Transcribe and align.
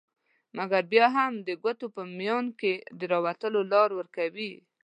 مګر 0.57 0.81
بیا 0.91 1.05
هم 1.17 1.33
ته 1.37 1.41
د 1.47 1.49
ګوتو 1.63 1.85
په 1.95 2.01
میان 2.17 2.45
کي 2.59 2.73
د 2.97 3.01
وتلو 3.25 3.61
لار 3.71 3.89
ورکوي 3.99 4.51